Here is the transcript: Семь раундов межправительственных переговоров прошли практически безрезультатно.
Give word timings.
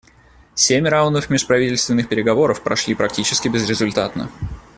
Семь 0.55 0.87
раундов 0.87 1.29
межправительственных 1.29 2.09
переговоров 2.09 2.63
прошли 2.63 2.95
практически 2.95 3.49
безрезультатно. 3.49 4.31